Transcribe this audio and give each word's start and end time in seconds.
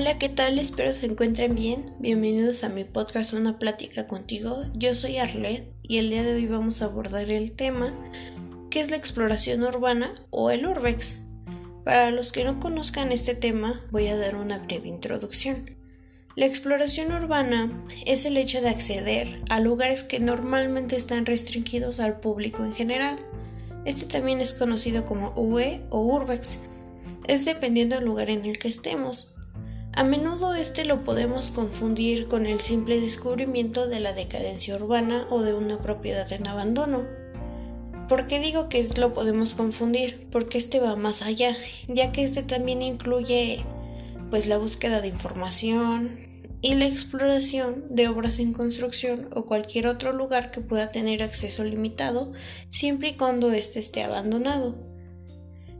Hola, 0.00 0.16
¿qué 0.16 0.28
tal? 0.28 0.60
Espero 0.60 0.94
se 0.94 1.06
encuentren 1.06 1.56
bien. 1.56 1.96
Bienvenidos 1.98 2.62
a 2.62 2.68
mi 2.68 2.84
podcast 2.84 3.32
Una 3.32 3.58
plática 3.58 4.06
contigo. 4.06 4.62
Yo 4.72 4.94
soy 4.94 5.16
Arlet 5.16 5.64
y 5.82 5.98
el 5.98 6.10
día 6.10 6.22
de 6.22 6.34
hoy 6.34 6.46
vamos 6.46 6.80
a 6.80 6.84
abordar 6.84 7.28
el 7.32 7.50
tema 7.50 7.92
que 8.70 8.78
es 8.78 8.92
la 8.92 8.96
exploración 8.96 9.64
urbana 9.64 10.14
o 10.30 10.52
el 10.52 10.66
urbex. 10.66 11.22
Para 11.84 12.12
los 12.12 12.30
que 12.30 12.44
no 12.44 12.60
conozcan 12.60 13.10
este 13.10 13.34
tema, 13.34 13.80
voy 13.90 14.06
a 14.06 14.16
dar 14.16 14.36
una 14.36 14.58
breve 14.58 14.86
introducción. 14.86 15.68
La 16.36 16.46
exploración 16.46 17.12
urbana 17.12 17.84
es 18.06 18.24
el 18.24 18.36
hecho 18.36 18.60
de 18.60 18.68
acceder 18.68 19.42
a 19.50 19.58
lugares 19.58 20.04
que 20.04 20.20
normalmente 20.20 20.94
están 20.94 21.26
restringidos 21.26 21.98
al 21.98 22.20
público 22.20 22.64
en 22.64 22.72
general. 22.72 23.18
Este 23.84 24.06
también 24.06 24.40
es 24.40 24.52
conocido 24.52 25.04
como 25.04 25.32
UE 25.34 25.80
o 25.90 26.02
urbex. 26.02 26.60
Es 27.26 27.44
dependiendo 27.44 27.96
del 27.96 28.04
lugar 28.04 28.30
en 28.30 28.44
el 28.44 28.60
que 28.60 28.68
estemos. 28.68 29.34
A 29.98 30.04
menudo 30.04 30.54
este 30.54 30.84
lo 30.84 31.02
podemos 31.02 31.50
confundir 31.50 32.28
con 32.28 32.46
el 32.46 32.60
simple 32.60 33.00
descubrimiento 33.00 33.88
de 33.88 33.98
la 33.98 34.12
decadencia 34.12 34.76
urbana 34.76 35.26
o 35.28 35.42
de 35.42 35.54
una 35.54 35.80
propiedad 35.80 36.32
en 36.32 36.46
abandono. 36.46 37.02
¿Por 38.08 38.28
qué 38.28 38.38
digo 38.38 38.68
que 38.68 38.86
lo 38.96 39.12
podemos 39.12 39.54
confundir? 39.54 40.28
Porque 40.30 40.58
este 40.58 40.78
va 40.78 40.94
más 40.94 41.22
allá, 41.22 41.56
ya 41.88 42.12
que 42.12 42.22
este 42.22 42.44
también 42.44 42.80
incluye 42.80 43.64
pues 44.30 44.46
la 44.46 44.58
búsqueda 44.58 45.00
de 45.00 45.08
información 45.08 46.20
y 46.62 46.76
la 46.76 46.86
exploración 46.86 47.86
de 47.90 48.06
obras 48.06 48.38
en 48.38 48.52
construcción 48.52 49.28
o 49.34 49.46
cualquier 49.46 49.88
otro 49.88 50.12
lugar 50.12 50.52
que 50.52 50.60
pueda 50.60 50.92
tener 50.92 51.24
acceso 51.24 51.64
limitado 51.64 52.32
siempre 52.70 53.08
y 53.08 53.14
cuando 53.14 53.50
éste 53.50 53.80
esté 53.80 54.04
abandonado. 54.04 54.87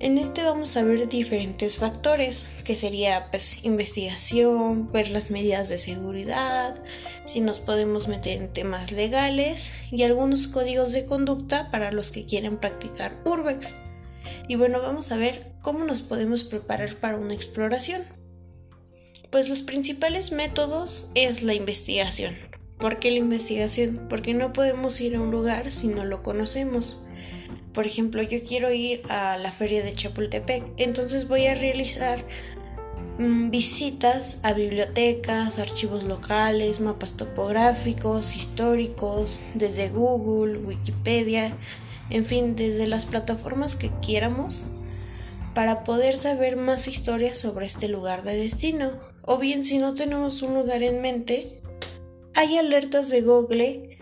En 0.00 0.18
este 0.18 0.42
vamos 0.42 0.76
a 0.76 0.82
ver 0.82 1.08
diferentes 1.08 1.76
factores, 1.76 2.50
que 2.64 2.74
sería 2.74 3.28
pues 3.30 3.64
investigación, 3.64 4.90
ver 4.90 5.10
las 5.10 5.30
medidas 5.30 5.68
de 5.68 5.78
seguridad, 5.78 6.74
si 7.26 7.40
nos 7.40 7.60
podemos 7.60 8.08
meter 8.08 8.42
en 8.42 8.52
temas 8.52 8.90
legales 8.90 9.72
y 9.92 10.02
algunos 10.02 10.48
códigos 10.48 10.92
de 10.92 11.06
conducta 11.06 11.70
para 11.70 11.92
los 11.92 12.10
que 12.10 12.26
quieren 12.26 12.58
practicar 12.58 13.12
urbex. 13.24 13.76
Y 14.48 14.56
bueno, 14.56 14.82
vamos 14.82 15.12
a 15.12 15.16
ver 15.16 15.52
cómo 15.62 15.84
nos 15.84 16.02
podemos 16.02 16.42
preparar 16.42 16.96
para 16.96 17.16
una 17.16 17.34
exploración. 17.34 18.02
Pues 19.30 19.48
los 19.48 19.62
principales 19.62 20.32
métodos 20.32 21.10
es 21.14 21.42
la 21.42 21.54
investigación. 21.54 22.34
¿Por 22.78 22.98
qué 22.98 23.10
la 23.12 23.18
investigación? 23.18 24.06
Porque 24.10 24.34
no 24.34 24.52
podemos 24.52 25.00
ir 25.00 25.16
a 25.16 25.20
un 25.20 25.30
lugar 25.30 25.70
si 25.70 25.86
no 25.86 26.04
lo 26.04 26.22
conocemos. 26.22 27.03
Por 27.74 27.86
ejemplo, 27.86 28.22
yo 28.22 28.38
quiero 28.46 28.72
ir 28.72 29.02
a 29.10 29.36
la 29.36 29.50
feria 29.50 29.82
de 29.82 29.94
Chapultepec, 29.94 30.62
entonces 30.76 31.26
voy 31.26 31.46
a 31.48 31.56
realizar 31.56 32.24
mm, 33.18 33.50
visitas 33.50 34.38
a 34.44 34.52
bibliotecas, 34.52 35.58
archivos 35.58 36.04
locales, 36.04 36.80
mapas 36.80 37.16
topográficos, 37.16 38.36
históricos, 38.36 39.40
desde 39.54 39.88
Google, 39.88 40.58
Wikipedia, 40.58 41.52
en 42.10 42.24
fin, 42.24 42.54
desde 42.54 42.86
las 42.86 43.06
plataformas 43.06 43.74
que 43.74 43.90
quieramos 44.00 44.66
para 45.52 45.82
poder 45.82 46.16
saber 46.16 46.56
más 46.56 46.86
historias 46.86 47.38
sobre 47.38 47.66
este 47.66 47.88
lugar 47.88 48.22
de 48.22 48.36
destino. 48.36 48.92
O 49.22 49.38
bien, 49.38 49.64
si 49.64 49.78
no 49.78 49.94
tenemos 49.94 50.42
un 50.42 50.54
lugar 50.54 50.84
en 50.84 51.02
mente, 51.02 51.60
hay 52.34 52.56
alertas 52.56 53.08
de 53.08 53.22
Google 53.22 53.98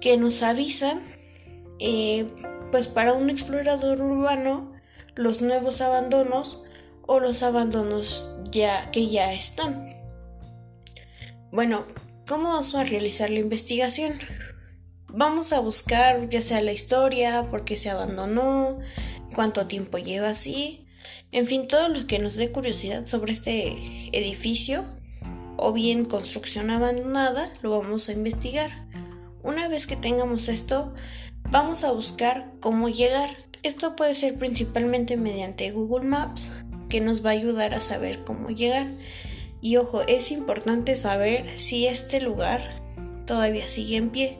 que 0.00 0.16
nos 0.16 0.42
avisan 0.42 1.00
eh, 1.78 2.26
pues 2.70 2.86
para 2.86 3.12
un 3.12 3.30
explorador 3.30 4.00
urbano 4.00 4.72
los 5.14 5.42
nuevos 5.42 5.80
abandonos 5.80 6.64
o 7.06 7.20
los 7.20 7.42
abandonos 7.42 8.38
ya 8.50 8.90
que 8.90 9.08
ya 9.08 9.32
están. 9.32 9.94
Bueno, 11.52 11.86
¿cómo 12.28 12.50
vamos 12.50 12.74
a 12.74 12.84
realizar 12.84 13.30
la 13.30 13.38
investigación? 13.38 14.14
Vamos 15.08 15.52
a 15.52 15.60
buscar 15.60 16.28
ya 16.28 16.40
sea 16.40 16.60
la 16.60 16.72
historia, 16.72 17.46
por 17.50 17.64
qué 17.64 17.76
se 17.76 17.90
abandonó, 17.90 18.78
cuánto 19.34 19.66
tiempo 19.66 19.98
lleva 19.98 20.30
así, 20.30 20.86
en 21.32 21.46
fin, 21.46 21.68
todo 21.68 21.88
lo 21.88 22.06
que 22.06 22.18
nos 22.18 22.36
dé 22.36 22.50
curiosidad 22.50 23.06
sobre 23.06 23.32
este 23.32 23.76
edificio 24.16 24.84
o 25.58 25.72
bien 25.72 26.04
construcción 26.04 26.70
abandonada, 26.70 27.52
lo 27.62 27.78
vamos 27.78 28.08
a 28.08 28.12
investigar. 28.12 28.70
Una 29.42 29.68
vez 29.68 29.86
que 29.86 29.96
tengamos 29.96 30.48
esto, 30.48 30.94
Vamos 31.50 31.84
a 31.84 31.92
buscar 31.92 32.50
cómo 32.60 32.88
llegar. 32.88 33.30
Esto 33.62 33.94
puede 33.94 34.16
ser 34.16 34.36
principalmente 34.36 35.16
mediante 35.16 35.70
Google 35.70 36.04
Maps, 36.04 36.50
que 36.88 37.00
nos 37.00 37.24
va 37.24 37.30
a 37.30 37.34
ayudar 37.34 37.72
a 37.72 37.80
saber 37.80 38.24
cómo 38.24 38.50
llegar. 38.50 38.88
Y 39.60 39.76
ojo, 39.76 40.02
es 40.02 40.32
importante 40.32 40.96
saber 40.96 41.48
si 41.58 41.86
este 41.86 42.20
lugar 42.20 42.82
todavía 43.26 43.68
sigue 43.68 43.96
en 43.96 44.10
pie, 44.10 44.38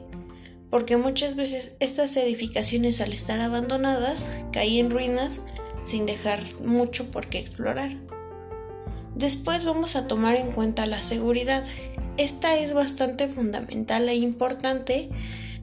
porque 0.69 0.97
muchas 0.97 1.37
veces 1.37 1.77
estas 1.78 2.17
edificaciones 2.17 3.00
al 3.00 3.12
estar 3.12 3.41
abandonadas 3.41 4.28
caen 4.53 4.87
en 4.87 4.91
ruinas 4.91 5.43
sin 5.84 6.06
dejar 6.06 6.43
mucho 6.65 7.11
por 7.12 7.28
qué 7.28 7.38
explorar. 7.38 7.93
Después 9.15 9.65
vamos 9.65 9.94
a 9.94 10.09
tomar 10.09 10.34
en 10.34 10.50
cuenta 10.50 10.87
la 10.87 11.03
seguridad. 11.03 11.65
Esta 12.17 12.56
es 12.56 12.75
bastante 12.75 13.28
fundamental 13.28 14.09
e 14.09 14.17
importante 14.17 15.09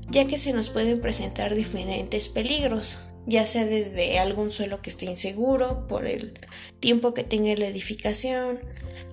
ya 0.09 0.28
que 0.28 0.38
se 0.38 0.53
nos 0.53 0.69
pueden 0.69 1.02
presentar 1.02 1.56
diferentes 1.56 2.30
peligros, 2.30 3.00
ya 3.25 3.47
sea 3.47 3.66
desde 3.66 4.19
algún 4.19 4.52
suelo 4.52 4.81
que 4.81 4.90
esté 4.90 5.06
inseguro 5.06 5.88
por 5.88 6.06
el 6.06 6.40
tiempo 6.80 7.14
que 7.14 7.24
tenga 7.24 7.56
la 7.56 7.68
edificación, 7.68 8.59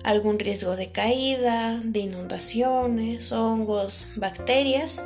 algún 0.03 0.39
riesgo 0.39 0.75
de 0.75 0.91
caída, 0.91 1.79
de 1.83 1.99
inundaciones, 1.99 3.31
hongos, 3.31 4.07
bacterias 4.15 5.03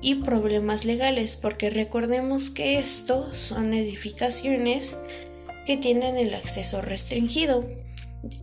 y 0.00 0.16
problemas 0.16 0.84
legales, 0.84 1.36
porque 1.36 1.70
recordemos 1.70 2.50
que 2.50 2.78
estos 2.78 3.38
son 3.38 3.74
edificaciones 3.74 4.96
que 5.66 5.76
tienen 5.76 6.16
el 6.16 6.34
acceso 6.34 6.80
restringido. 6.80 7.68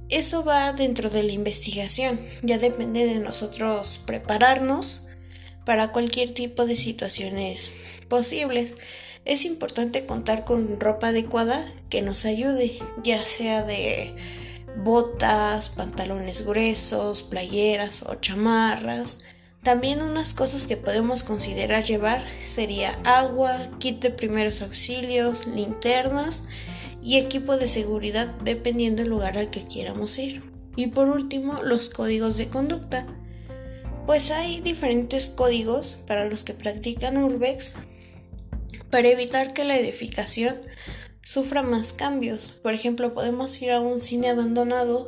Eso 0.10 0.44
va 0.44 0.74
dentro 0.74 1.10
de 1.10 1.24
la 1.24 1.32
investigación, 1.32 2.20
ya 2.44 2.58
depende 2.58 3.06
de 3.06 3.20
nosotros 3.20 4.02
prepararnos 4.06 5.05
para 5.66 5.92
cualquier 5.92 6.34
tipo 6.34 6.66
de 6.66 6.76
situaciones 6.76 7.72
posibles. 8.08 8.78
Es 9.26 9.46
importante 9.46 10.06
contar 10.06 10.46
con 10.46 10.80
ropa 10.80 11.08
adecuada 11.08 11.66
que 11.90 12.02
nos 12.02 12.26
ayude, 12.26 12.74
ya 13.04 13.20
sea 13.20 13.64
de 13.64 14.16
botas, 14.78 15.70
pantalones 15.70 16.46
gruesos, 16.46 17.24
playeras 17.24 18.04
o 18.04 18.16
chamarras. 18.16 19.20
También 19.64 20.04
unas 20.04 20.34
cosas 20.34 20.68
que 20.68 20.78
podemos 20.78 21.24
considerar 21.24 21.84
llevar 21.84 22.24
sería 22.44 23.00
agua, 23.04 23.58
kit 23.80 24.00
de 24.00 24.12
primeros 24.12 24.62
auxilios, 24.62 25.48
linternas 25.48 26.44
y 27.02 27.18
equipo 27.18 27.58
de 27.58 27.68
seguridad 27.68 28.28
dependiendo 28.44 29.02
del 29.02 29.10
lugar 29.10 29.40
al 29.40 29.50
que 29.50 29.66
quieramos 29.66 30.20
ir. 30.20 30.44
Y 30.76 30.88
por 30.88 31.10
último, 31.10 31.64
los 31.64 31.90
códigos 31.90 32.38
de 32.38 32.50
conducta. 32.50 33.08
Pues 34.06 34.30
hay 34.30 34.62
diferentes 34.62 35.26
códigos 35.26 35.98
para 36.06 36.26
los 36.26 36.44
que 36.44 36.54
practican 36.54 37.18
urbex 37.18 37.74
para 38.92 39.10
evitar 39.10 39.54
que 39.54 39.64
la 39.64 39.78
edificación 39.78 40.62
sufra 41.24 41.64
más 41.64 41.92
cambios. 41.92 42.52
Por 42.52 42.76
ejemplo, 42.76 43.16
podemos 43.16 43.60
ir 43.64 43.72
a 43.72 43.82
un 43.82 44.00
cine 44.00 44.30
abandonado 44.30 45.08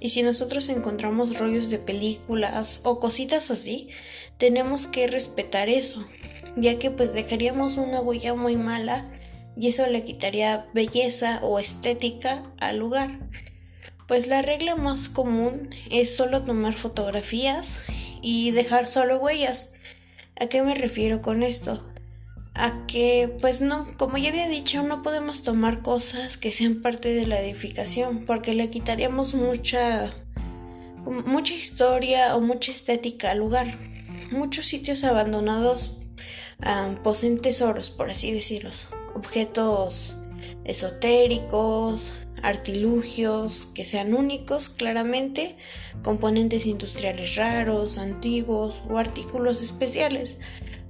y 0.00 0.08
si 0.08 0.22
nosotros 0.22 0.70
encontramos 0.70 1.38
rollos 1.38 1.68
de 1.68 1.78
películas 1.78 2.80
o 2.84 3.00
cositas 3.00 3.50
así, 3.50 3.90
tenemos 4.38 4.86
que 4.86 5.08
respetar 5.08 5.68
eso, 5.68 6.08
ya 6.56 6.78
que 6.78 6.90
pues 6.90 7.12
dejaríamos 7.12 7.76
una 7.76 8.00
huella 8.00 8.34
muy 8.34 8.56
mala 8.56 9.04
y 9.58 9.68
eso 9.68 9.86
le 9.88 10.04
quitaría 10.04 10.66
belleza 10.72 11.40
o 11.42 11.58
estética 11.58 12.50
al 12.60 12.78
lugar. 12.78 13.18
Pues 14.06 14.26
la 14.26 14.40
regla 14.40 14.74
más 14.74 15.10
común 15.10 15.68
es 15.90 16.16
solo 16.16 16.44
tomar 16.44 16.72
fotografías 16.72 17.82
y 18.22 18.50
dejar 18.50 18.86
solo 18.86 19.18
huellas. 19.18 19.72
¿A 20.40 20.46
qué 20.46 20.62
me 20.62 20.74
refiero 20.74 21.22
con 21.22 21.42
esto? 21.42 21.82
A 22.54 22.86
que, 22.86 23.36
pues 23.40 23.60
no, 23.60 23.86
como 23.96 24.18
ya 24.18 24.30
había 24.30 24.48
dicho, 24.48 24.82
no 24.82 25.02
podemos 25.02 25.42
tomar 25.42 25.82
cosas 25.82 26.36
que 26.36 26.52
sean 26.52 26.82
parte 26.82 27.12
de 27.14 27.26
la 27.26 27.40
edificación, 27.40 28.24
porque 28.26 28.54
le 28.54 28.70
quitaríamos 28.70 29.34
mucha, 29.34 30.12
mucha 31.26 31.54
historia 31.54 32.36
o 32.36 32.40
mucha 32.40 32.72
estética 32.72 33.30
al 33.30 33.38
lugar. 33.38 33.76
Muchos 34.30 34.66
sitios 34.66 35.04
abandonados 35.04 36.06
poseen 37.02 37.40
tesoros, 37.40 37.90
por 37.90 38.10
así 38.10 38.32
decirlo, 38.32 38.70
objetos 39.14 40.16
esotéricos, 40.64 42.12
artilugios 42.42 43.70
que 43.74 43.84
sean 43.84 44.14
únicos 44.14 44.68
claramente, 44.68 45.56
componentes 46.02 46.66
industriales 46.66 47.36
raros, 47.36 47.98
antiguos 47.98 48.80
o 48.88 48.98
artículos 48.98 49.62
especiales. 49.62 50.40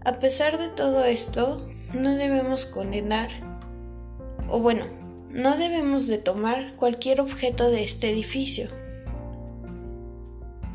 A 0.04 0.18
pesar 0.18 0.58
de 0.58 0.68
todo 0.68 1.04
esto, 1.04 1.68
no 1.92 2.14
debemos 2.14 2.66
condenar, 2.66 3.30
o 4.48 4.60
bueno, 4.60 4.86
no 5.30 5.56
debemos 5.56 6.06
de 6.06 6.18
tomar 6.18 6.74
cualquier 6.76 7.20
objeto 7.20 7.70
de 7.70 7.84
este 7.84 8.10
edificio. 8.10 8.68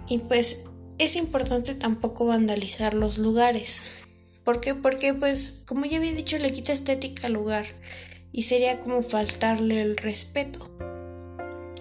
Y 0.08 0.19
pues 0.19 0.66
es 0.98 1.16
importante 1.16 1.76
tampoco 1.76 2.26
vandalizar 2.26 2.94
los 2.94 3.18
lugares. 3.18 3.94
¿Por 4.44 4.60
qué? 4.60 4.76
Porque 4.76 5.14
pues 5.14 5.64
como 5.66 5.86
ya 5.86 5.98
había 5.98 6.12
dicho 6.12 6.38
le 6.38 6.52
quita 6.52 6.74
estética 6.74 7.28
al 7.28 7.34
lugar 7.34 7.66
y 8.33 8.41
sería 8.41 8.81
como 8.81 9.03
faltarle 9.03 9.81
el 9.81 9.95
respeto. 9.95 10.69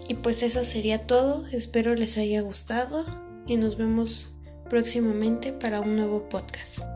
Y 0.06 0.14
pues 0.14 0.42
eso 0.42 0.64
sería 0.64 1.06
todo, 1.06 1.46
espero 1.50 1.94
les 1.96 2.18
haya 2.18 2.42
gustado 2.42 3.04
y 3.46 3.56
nos 3.56 3.78
vemos 3.78 4.36
próximamente 4.68 5.52
para 5.52 5.80
un 5.80 5.96
nuevo 5.96 6.28
podcast. 6.28 6.91